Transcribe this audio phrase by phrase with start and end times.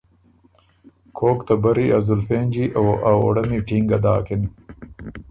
[1.17, 4.41] کوک ته برّي ا زُلفېنجی او ا ووړمی ټېنګه داکِن۔